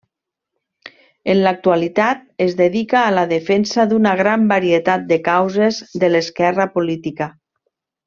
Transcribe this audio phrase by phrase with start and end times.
[1.33, 7.31] En l'actualitat es dedica a la defensa d'una gran varietat de causes de l'esquerra política.